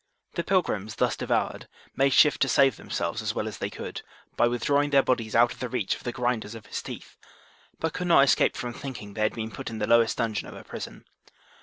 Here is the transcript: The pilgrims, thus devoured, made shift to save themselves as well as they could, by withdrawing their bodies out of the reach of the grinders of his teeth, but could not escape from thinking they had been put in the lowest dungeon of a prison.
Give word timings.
The 0.33 0.43
pilgrims, 0.43 0.95
thus 0.95 1.15
devoured, 1.15 1.67
made 1.95 2.11
shift 2.11 2.41
to 2.41 2.49
save 2.49 2.75
themselves 2.75 3.21
as 3.21 3.35
well 3.35 3.47
as 3.47 3.59
they 3.59 3.69
could, 3.69 4.01
by 4.35 4.47
withdrawing 4.47 4.89
their 4.89 5.03
bodies 5.03 5.35
out 5.35 5.53
of 5.53 5.59
the 5.59 5.69
reach 5.69 5.93
of 5.95 6.01
the 6.01 6.11
grinders 6.11 6.55
of 6.55 6.65
his 6.65 6.81
teeth, 6.81 7.17
but 7.79 7.93
could 7.93 8.07
not 8.07 8.23
escape 8.23 8.55
from 8.57 8.73
thinking 8.73 9.13
they 9.13 9.21
had 9.21 9.35
been 9.35 9.51
put 9.51 9.69
in 9.69 9.77
the 9.77 9.85
lowest 9.85 10.17
dungeon 10.17 10.47
of 10.47 10.55
a 10.55 10.63
prison. 10.63 11.05